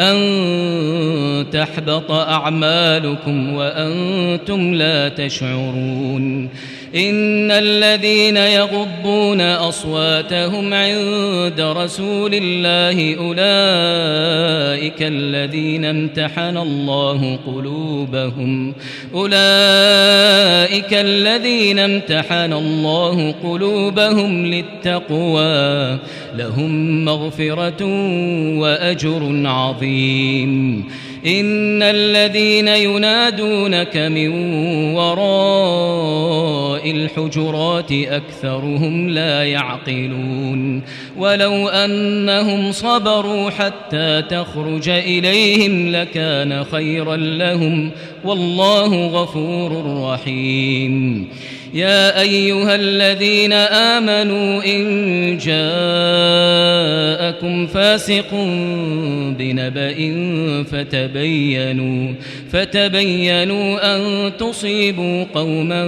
أن 0.00 1.46
تحبط 1.52 2.10
أعمالكم 2.10 3.54
وأنتم 3.54 4.74
لا 4.74 5.08
تشعرون 5.08 6.48
إن 6.96 7.50
الذين 7.50 8.36
يغضون 8.36 9.40
أصواتهم 9.40 10.74
عند 10.74 11.60
رسول 11.60 12.34
الله 12.34 13.16
أولئك 13.18 13.38
الذين 15.02 15.84
امتحن 15.84 16.56
الله 16.56 17.38
قلوبهم. 17.46 18.74
أولئك 19.14 20.92
الذين 20.92 21.78
امتحن 21.78 22.52
الله 22.52 23.34
قلوبهم 23.42 24.46
للتقوى. 24.46 25.98
لهم 26.36 27.04
مغفرة 27.04 27.84
وأجر 28.58 29.42
عظيم. 29.44 30.84
إن 31.26 31.82
الذين 31.82 32.68
ينادونك 32.68 33.96
من 33.96 34.30
وراء 34.94 36.77
الحجرات 36.84 37.92
أكثرهم 37.92 39.08
لا 39.08 39.44
يعقلون 39.44 40.82
ولو 41.16 41.68
أنهم 41.68 42.72
صبروا 42.72 43.50
حتى 43.50 44.22
تخرج 44.30 44.88
إليهم 44.88 45.92
لكان 45.92 46.64
خيرا 46.64 47.16
لهم 47.16 47.90
والله 48.24 49.06
غفور 49.06 50.02
رحيم 50.12 51.28
يا 51.74 52.20
أيها 52.20 52.74
الذين 52.74 53.52
آمنوا 53.52 54.64
إن 54.64 55.38
جاءكم 55.38 55.66
فاسق 57.66 58.34
بنبأ 59.38 59.94
فتبينوا 60.72 62.14
فتبينوا 62.52 63.96
أن 63.96 64.32
تصيبوا 64.36 65.24
قوما 65.34 65.86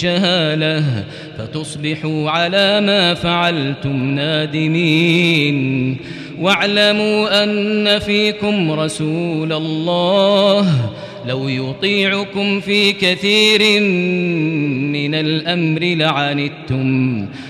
بجهالة 0.00 1.04
فتصبحوا 1.38 2.30
على 2.30 2.80
ما 2.80 3.14
فعلتم 3.14 4.04
نادمين. 4.14 5.96
واعلموا 6.40 7.44
أن 7.44 7.98
فيكم 7.98 8.72
رسول 8.72 9.52
الله 9.52 10.90
لو 11.28 11.48
يطيعكم 11.48 12.60
في 12.60 12.92
كثير 12.92 13.80
من 14.92 15.14
الأمر 15.14 15.80
لعنتم. 15.80 17.26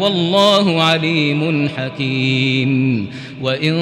والله 0.00 0.82
عليم 0.82 1.68
حكيم. 1.68 3.06
وإن 3.42 3.76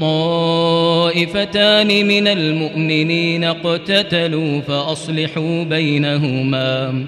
طائفتان 0.00 1.86
من 2.06 2.28
المؤمنين 2.28 3.44
اقتتلوا 3.44 4.60
فأصلحوا 4.60 5.64
بينهما. 5.64 7.04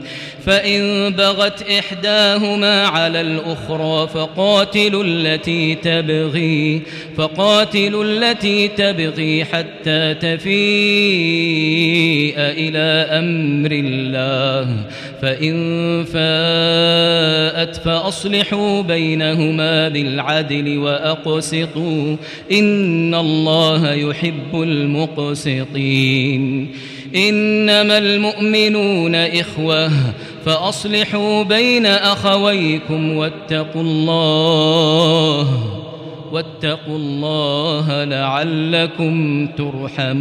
فإن 0.46 1.10
بغت 1.10 1.70
إحداهما 1.70 2.86
على 2.86 3.20
الأخرى 3.20 4.08
فقاتلوا 4.14 5.04
التي 5.04 5.74
تبغي 5.74 6.82
فقاتلوا 7.16 8.04
التي 8.04 8.68
تبغي 8.68 9.44
حتى 9.44 10.14
تفيء 10.14 10.50
إلى 12.36 13.06
أمر 13.18 13.70
الله. 13.72 14.76
فإن 15.22 15.54
فاءت 16.04 17.76
فأصلحوا 17.76 18.29
بينهما 18.82 19.88
بالعدل 19.88 20.78
وأقسطوا 20.78 22.16
إن 22.52 23.14
الله 23.14 23.92
يحب 23.92 24.62
المقسطين. 24.62 26.40
إنما 27.16 27.98
المؤمنون 27.98 29.14
إخوة 29.14 29.90
فأصلحوا 30.44 31.42
بين 31.42 31.86
أخويكم 31.86 33.16
واتقوا 33.16 33.82
الله 33.82 35.48
واتقوا 36.32 36.96
الله 36.96 38.04
لعلكم 38.04 39.46
ترحمون. 39.46 40.20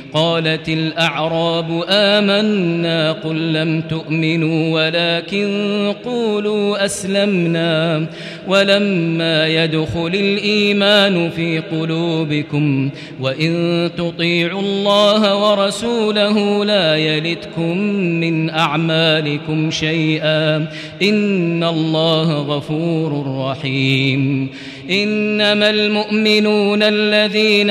قالت 0.13 0.69
الأعراب 0.69 1.83
آمنا 1.89 3.11
قل 3.11 3.53
لم 3.53 3.81
تؤمنوا 3.81 4.73
ولكن 4.73 5.93
قولوا 6.05 6.85
أسلمنا 6.85 8.05
ولما 8.47 9.47
يدخل 9.47 10.11
الإيمان 10.13 11.29
في 11.29 11.59
قلوبكم 11.59 12.89
وإن 13.21 13.89
تطيعوا 13.97 14.61
الله 14.61 15.51
ورسوله 15.51 16.65
لا 16.65 16.95
يلتكم 16.95 17.77
من 17.97 18.49
أعمالكم 18.49 19.71
شيئا 19.71 20.55
إن 21.01 21.63
الله 21.63 22.41
غفور 22.41 23.37
رحيم 23.45 24.49
إنما 24.89 25.69
المؤمنون 25.69 26.83
الذين 26.83 27.69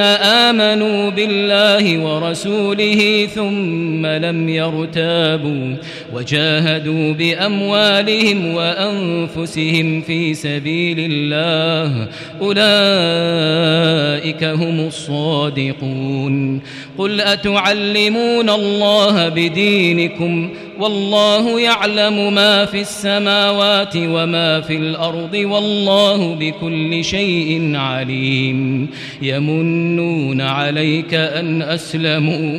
آمنوا 0.48 1.10
بالله 1.10 2.04
ورسوله 2.30 3.26
ثم 3.34 4.06
لم 4.06 4.48
يرتابوا 4.48 5.76
وجاهدوا 6.14 7.12
بأموالهم 7.12 8.54
وأنفسهم 8.54 10.00
في 10.02 10.34
سبيل 10.34 10.96
الله 11.10 12.08
أولئك 12.40 12.64
هم 14.44 14.80
الصادقون 14.80 16.60
قل 16.98 17.20
أتعلمون 17.20 18.50
الله 18.50 19.28
بدينكم 19.28 20.50
والله 20.80 21.60
يعلم 21.60 22.34
ما 22.34 22.64
في 22.64 22.80
السماوات 22.80 23.92
وما 23.96 24.60
في 24.60 24.76
الأرض 24.76 25.34
والله 25.34 26.34
بكل 26.34 27.04
شيء 27.04 27.76
عليم. 27.76 28.88
يمنون 29.22 30.40
عليك 30.40 31.14
أن 31.14 31.62
أسلموا. 31.62 32.58